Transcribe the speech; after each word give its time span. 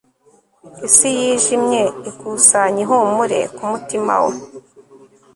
isi 0.87 1.09
yijimye 1.19 1.81
ikusanya 2.09 2.79
ihumure 2.85 3.39
kumutima 3.55 4.15
we 4.25 4.33